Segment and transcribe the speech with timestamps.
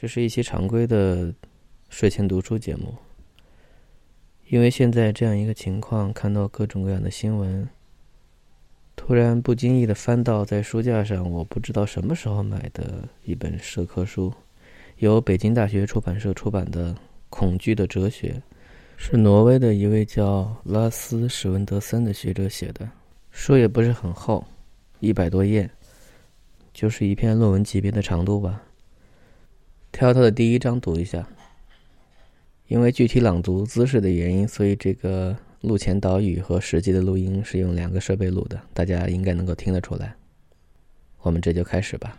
[0.00, 1.34] 这是一期常规的
[1.88, 2.94] 睡前读书节目。
[4.46, 7.68] 因为现在这样一个情况，看到各种各样的新闻，
[8.94, 14.32] 突然不经意的翻到在书架上我不知道什么时候买的一本社科书，
[14.98, 16.94] 由北京大学出版社出版的
[17.28, 18.28] 《恐惧的哲学》，
[18.96, 22.88] 是挪威的一位叫拉斯史文德森的学者写的。
[23.32, 24.46] 书也不是很厚，
[25.00, 25.68] 一百多页，
[26.72, 28.62] 就是一篇论文级别的长度吧。
[29.98, 31.26] 挑它的第一章读一下，
[32.68, 40.14] 因为具体朗读姿势的原因，所以这个录前导语和实际的录音是用两个设备录的，大家应该能够听得出来。
[41.22, 42.16] 我们这就开始吧。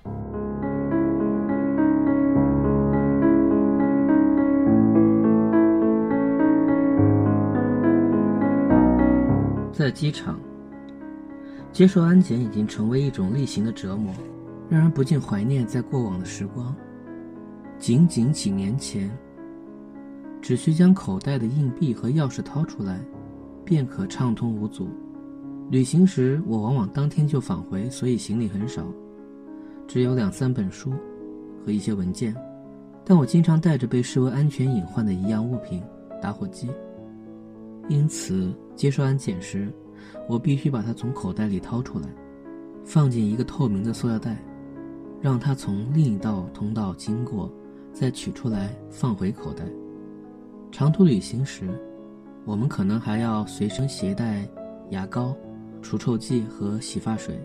[9.72, 10.38] 在机场，
[11.72, 14.14] 接受安检已经成为一种例行的折磨，
[14.70, 16.76] 让人不禁怀念在过往的时光。
[17.80, 19.10] 仅仅几年前，
[20.42, 23.00] 只需将口袋的硬币和钥匙掏出来，
[23.64, 24.90] 便可畅通无阻。
[25.72, 28.86] 旅行时，我往往当天就返回，所以行李很少，
[29.88, 30.92] 只有两三本书
[31.66, 32.36] 和一些文件。
[33.06, 35.82] 但我经常带着被视为安全隐患的一样物品——
[36.22, 36.70] 打火机。
[37.88, 39.72] 因此，接受安检时，
[40.28, 42.08] 我必须把它从口袋里掏出来，
[42.84, 44.38] 放进一个透明的塑料袋，
[45.22, 47.50] 让它从另一道通道经过。
[47.94, 49.64] 再取出来放回口袋。
[50.72, 51.68] 长途旅行时，
[52.46, 54.48] 我们可能还要随身携带
[54.92, 55.36] 牙膏、
[55.82, 57.40] 除臭剂和洗发水，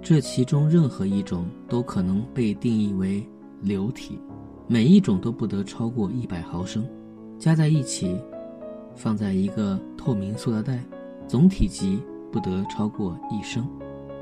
[0.00, 3.26] 这其中任何一种都可能被定义为
[3.60, 4.18] 流体，
[4.66, 6.86] 每一种都不得超过一百毫升，
[7.38, 8.16] 加在一起，
[8.94, 10.82] 放在一个透明塑料袋，
[11.26, 13.68] 总体积不得超过一升。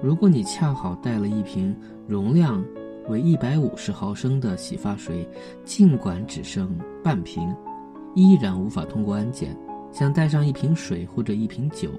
[0.03, 1.77] 如果你恰好带了一瓶
[2.09, 2.65] 容量。
[3.11, 5.29] 为一百五十毫升的洗发水，
[5.65, 7.55] 尽管只剩半瓶，
[8.15, 9.55] 依然无法通过安检。
[9.93, 11.91] 想带上一瓶水或者一瓶酒，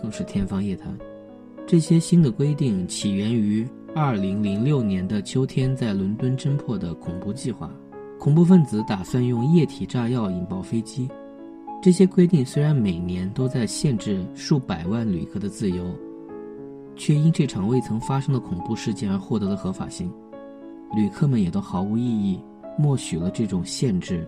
[0.00, 0.96] 更是天方夜谭。
[1.66, 7.70] 这些新的规定起源于二零零六年的秋天在伦敦侦破的恐怖计划。
[8.20, 11.08] 恐怖分子打算用液体炸药引爆飞机。
[11.82, 15.84] 这些规定虽然每年都在限制数百万旅客的自由，
[16.96, 20.08] 却因这场未曾发生的恐怖事件而获得了合法性。
[20.94, 22.40] 旅客们也都毫无异议，
[22.78, 24.26] 默许了这种限制。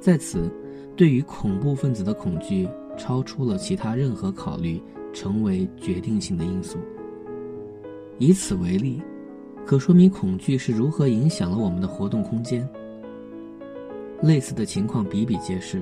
[0.00, 0.50] 在此，
[0.96, 4.82] 对于恐怖分子的恐惧超出了其他任何考虑，
[5.12, 6.78] 成为决定性的因素。
[8.18, 9.00] 以此为例，
[9.64, 12.68] 可说明恐惧是如何影响了我们的活动空间。
[14.22, 15.80] 类似的情况比比皆是。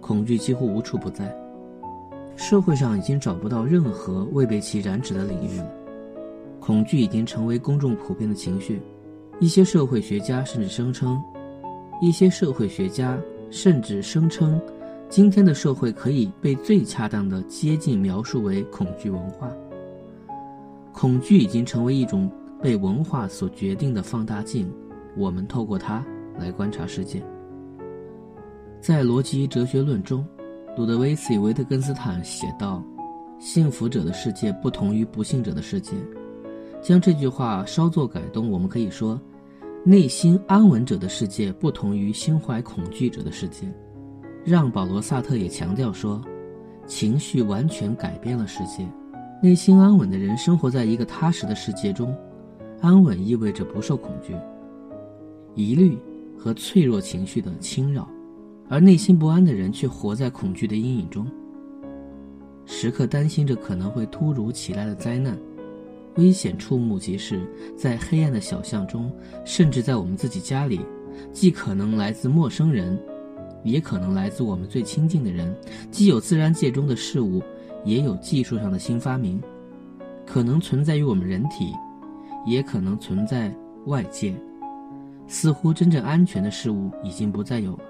[0.00, 1.34] 恐惧几乎无处不在，
[2.36, 5.83] 社会上已经找不到任何未被其染指的领域了。
[6.64, 8.80] 恐惧已经成为公众普遍的情绪，
[9.38, 11.22] 一些社会学家甚至声称，
[12.00, 13.20] 一些社会学家
[13.50, 14.58] 甚至声称，
[15.10, 19.50] 今天的社会可以被最恰当的接近描述为恐惧文化。
[20.90, 22.30] 恐惧已经成为一种
[22.62, 24.66] 被文化所决定的放大镜，
[25.18, 26.02] 我们透过它
[26.38, 27.22] 来观察世界。
[28.80, 30.26] 在《逻辑哲学论》中，
[30.78, 32.82] 鲁德维茨·维特根斯坦写道
[33.38, 35.92] ：“幸福者的世界不同于不幸者的世界。”
[36.84, 39.18] 将这句话稍作改动，我们可以说，
[39.84, 43.66] 内心安稳者的世界不同于心怀恐惧者的世界。
[44.44, 46.20] 让·保罗·萨特也强调说，
[46.86, 48.86] 情绪完全改变了世界。
[49.42, 52.14] 内心安稳的人生活在一个踏实的世界中，
[52.82, 54.36] 安稳意味着不受恐惧、
[55.54, 55.98] 疑虑
[56.38, 58.06] 和脆弱情绪的侵扰，
[58.68, 61.26] 而内心不安的人却活在恐惧的阴影中，
[62.66, 65.34] 时刻担心着可能会突如其来的灾难。
[66.16, 67.40] 危险触目即视，
[67.76, 69.10] 在黑暗的小巷中，
[69.44, 70.80] 甚至在我们自己家里，
[71.32, 72.98] 既可能来自陌生人，
[73.64, 75.52] 也可能来自我们最亲近的人；
[75.90, 77.42] 既有自然界中的事物，
[77.84, 79.42] 也有技术上的新发明，
[80.24, 81.72] 可能存在于我们人体，
[82.46, 83.52] 也可能存在
[83.86, 84.34] 外界。
[85.26, 87.80] 似乎真正安全的事物已经不再有了。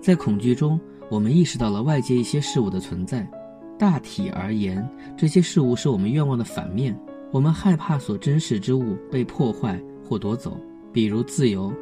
[0.00, 0.80] 在恐惧中，
[1.10, 3.28] 我们意识到了外界一些事物的存在。
[3.78, 6.98] 大体而言，这些事物是我们愿望的反面。
[7.32, 10.58] 我们害怕所珍视之物被破坏或夺走，
[10.92, 11.72] 比如自由、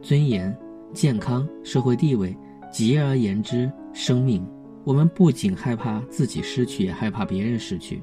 [0.00, 0.56] 尊严、
[0.94, 2.34] 健康、社会地位，
[2.72, 4.46] 简而言之，生命。
[4.84, 8.02] 我们不仅害怕自己失去，也害怕别人失去，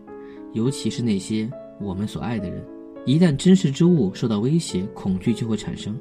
[0.54, 1.50] 尤其是那些
[1.82, 2.64] 我们所爱的人。
[3.06, 5.98] 一旦珍视之物受到威胁，恐惧就会产生。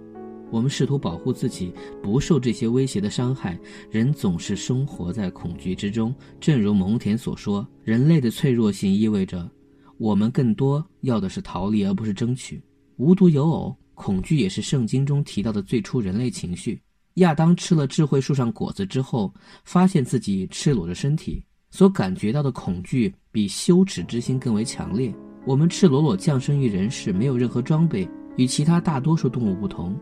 [0.50, 1.72] 我们试图保护自己
[2.02, 3.58] 不受这些威胁的伤害。
[3.90, 9.50] 人总是生活在恐惧之中，正如蒙田所说：“人类的脆弱性意味着，
[9.98, 12.62] 我们更多要的是逃离，而不是争取。
[12.96, 16.80] 无独有偶，恐惧也是圣经中提到的最初人类情绪。
[17.14, 19.32] 亚当吃了智慧树上果子之后，
[19.64, 25.12] 发现自己赤裸着身体，所感觉到的恐惧比羞耻之心更为强烈。
[25.44, 29.98] 我们赤裸裸降生于人世，没有任何装备，与其他大多数动物不同。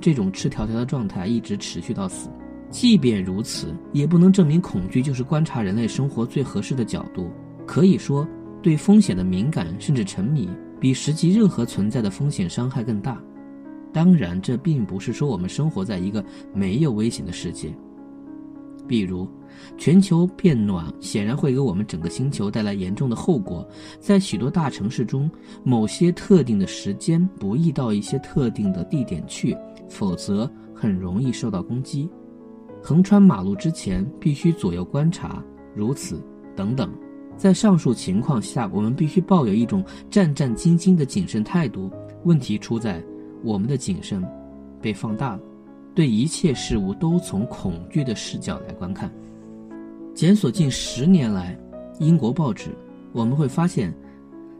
[0.00, 2.28] 这种赤条条的状态一直持续到死。
[2.68, 7.30] 即便如此，也不能证明恐惧就是观察人类生活最合适的角度。
[7.66, 8.26] 可以说，
[8.60, 10.48] 对风险的敏感甚至沉迷，
[10.80, 13.20] 比实际任何存在的风险伤害更大。
[13.92, 16.22] 当然，这并不是说我们生活在一个
[16.52, 17.72] 没有危险的世界。
[18.86, 19.28] 比如，
[19.78, 23.66] 全球变暖显然会给我们整个星球带来严重的后果。
[23.98, 25.30] 在许多大城市中，
[25.64, 29.56] 某些特定的时间不宜到一些特定的地点去，
[29.88, 32.08] 否则很容易受到攻击。
[32.82, 35.42] 横穿马路之前必须左右观察，
[35.74, 36.22] 如此
[36.54, 36.90] 等等。
[37.36, 41.90] 在上述情况下，我们必须抱有一种战战兢兢的谨慎态度。
[42.24, 43.02] 问题出在
[43.42, 44.24] 我们的谨慎
[44.80, 45.40] 被放大了，
[45.94, 49.12] 对一切事物都从恐惧的视角来观看。
[50.14, 51.58] 检索近十年来
[52.00, 52.70] 英国报纸，
[53.12, 53.94] 我们会发现，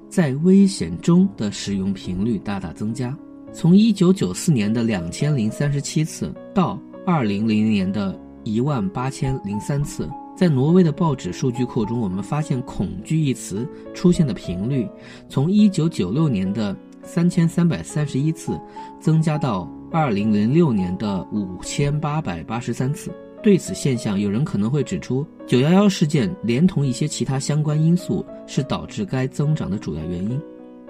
[0.08, 3.17] 在危险中的使用频率大大增加，
[3.58, 6.78] 从1994年的2037次到。
[7.06, 13.64] 二零零零年的一万八千零三次，在挪威的报纸数据库中，我们发现“恐惧”一词
[13.94, 14.88] 出现的频率，
[15.28, 18.60] 从一九九六年的三千三百三十一次，
[18.98, 23.14] 增加到二零零六年的五千八百八十三次。
[23.40, 30.42] 对此现象，有人可能会指出，九幺幺事件连同一些其他相关因素是导致该增长的主要原因。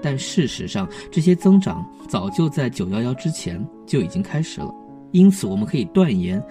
[0.02, 4.72] 但事实上，这些增长早就在九幺幺之前就已经开始了。
[5.12, 6.42] 因此，我们可以断言，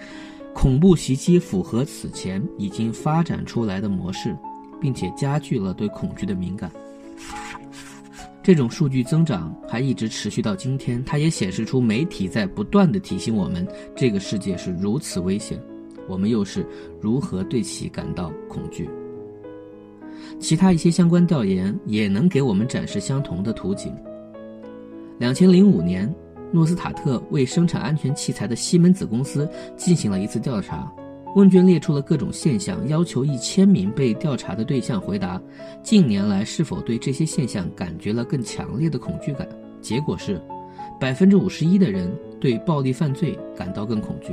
[0.52, 4.36] 恐怖袭击符合此前已经发展出来的模式，
[4.80, 6.70] 并且加剧了对恐惧的敏感。
[8.42, 13.66] 这种数据增长还一直持续到今天，它也显示出媒体在不断地提醒我们，
[13.96, 15.60] 这个世界是如此危险，
[16.08, 16.64] 我们又是
[17.00, 18.88] 如何对其感到恐惧。
[20.38, 23.94] 其他一些相关调研也能给我们展示相同的图景。
[25.18, 26.14] 两千零五年。
[26.52, 30.90] 诺斯塔特为生产安全器材的西门子公司进行了一次调查，
[31.34, 35.42] 问卷列出了各种现象，要求一千名被调查的对象回答
[35.82, 39.46] 近年来是否对这些现象感觉了更强烈的恐惧感。
[39.82, 40.40] 结果是，
[41.00, 42.10] 百分之五十一的人
[42.40, 44.32] 对暴力犯罪感到更恐惧，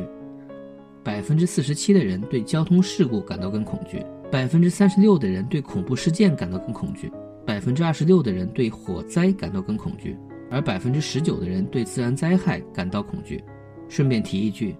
[1.03, 7.11] 百分之四十七的人对交通事故感到更恐惧，百分之三十六的人对恐怖事件感到更恐惧，
[7.45, 10.17] 百分之二十六的人对火灾感到更恐惧。
[10.49, 13.43] 而百分之十九的人对自然灾害感到恐惧。
[13.89, 14.75] 顺便提一句，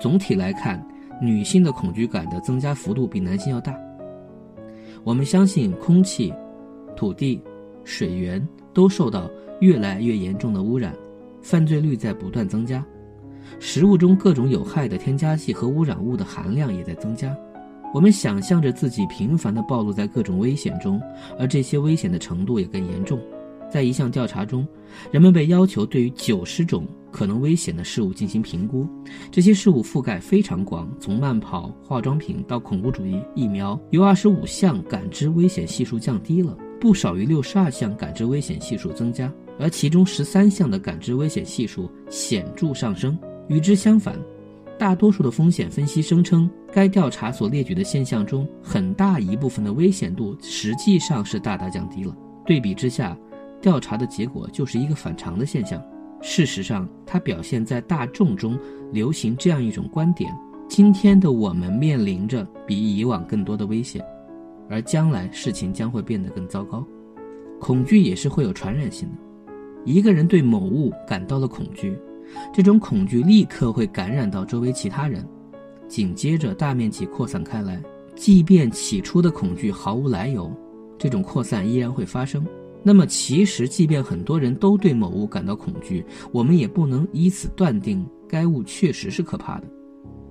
[0.00, 0.82] 总体来看，
[1.20, 3.78] 女性的恐惧感的增加幅度比男性要大。
[5.04, 6.32] 我们相信，空气、
[6.96, 7.40] 土地、
[7.84, 9.30] 水源都受到
[9.60, 10.94] 越来越严重的污染，
[11.42, 12.84] 犯罪率在不断增加，
[13.58, 17.36] 食物中各种有害的添加剂和污染物的含量也在增加。
[17.94, 21.00] 我们想象着自己频繁地暴露在各种危险中，
[21.38, 23.18] 而这些危险的程度也更严重。
[23.70, 24.66] 在一项调查中，
[25.10, 28.86] 人们被要求对于九十种可能危险的事物进行评估，
[29.30, 33.78] 这些事物覆盖非常广，从慢跑、化妆品到恐怖主义疫苗。
[33.90, 43.18] 有二十五项感知危险系数降低了，不少于六十二项感知危险系数增加，而其中十三项的感知危险系数显著上升。
[43.48, 44.18] 与之相反，
[44.78, 52.16] 大多数的风险分析声称，该调查所列举的现象中很大一部分的危险度实际上是大大降低了。
[52.46, 53.16] 对比之下。
[53.60, 55.82] 调查的结果就是一个反常的现象。
[56.22, 58.56] 事实上，它表现在大众中
[58.92, 60.32] 流行这样一种观点：
[60.68, 64.00] 今天的我们面临着比以往更多的危险，
[64.70, 66.86] 而将来事情将会变得更糟糕。
[67.60, 69.16] 恐惧也是会有传染性的。
[69.84, 71.98] 一个人对某物感到了恐惧，
[72.52, 75.26] 这种恐惧立刻会感染到周围其他人，
[75.88, 77.82] 紧接着大面积扩散开来。
[78.14, 80.52] 即便起初的恐惧毫无来由，
[80.98, 82.44] 这种扩散依然会发生。
[82.82, 89.68] 那么，其实，即便很多人都对某物感到恐惧，我们也不能以此断定该物确实是可怕的。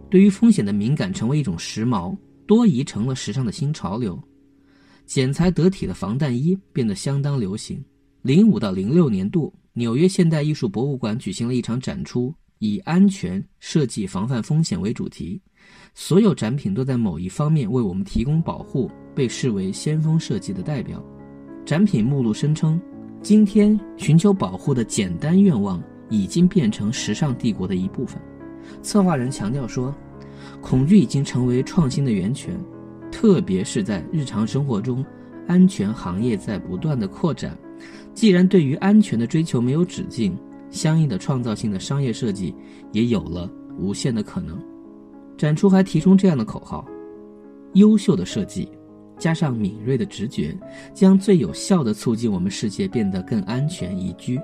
[0.09, 4.17] 对于风险的敏感成为一种时髦，多疑成了时尚的新潮流。
[5.05, 7.81] 剪裁得体的防弹衣变得相当流行。
[8.21, 15.39] 零五到零六年度，纽约现代艺术博物馆举行了一场展出，以“安全设计防范风险”为主题，
[15.93, 20.99] 所有展品都在某一方面为我们提供保护，被视为先锋设计的代表。
[21.63, 22.81] 展品目录声称
[23.21, 25.79] ：“今天寻求保护的简单愿望
[26.09, 28.19] 已经变成时尚帝国的一部分。”
[28.81, 29.93] 策划人强调说
[30.59, 32.59] ：“恐惧已经成为创新的源泉，
[33.11, 35.05] 特别是在日常生活中，
[35.47, 37.55] 安全行业在不断的扩展。
[38.17, 40.35] 既然对于安全的追求没有止境，
[40.71, 42.51] 相应的创造性的商业设计
[42.91, 43.47] 也有了
[43.77, 44.59] 无限的可能。
[45.37, 46.83] 展出还提出这样的口号：
[47.73, 48.67] 优秀的设计，
[49.19, 50.57] 加上敏锐的直觉，
[50.95, 54.41] 将最有效地促进我们世界变得更安全宜居。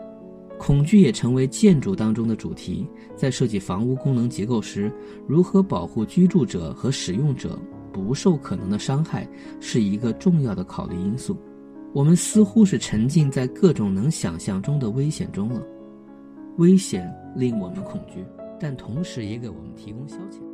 [0.59, 2.87] 恐惧也成为建筑当中的主题。
[3.15, 4.93] 在设计房屋功能结构时，
[5.27, 7.59] 如何保护居住者和使用者
[7.91, 9.27] 不受可能的伤害，
[9.59, 11.35] 是一个重要的考虑因素。
[11.93, 15.61] 我们似乎是沉浸在各种能想象中的危险中了。
[16.57, 18.25] 危险令我们恐惧，
[18.59, 20.52] 但同时也给我们提供消遣。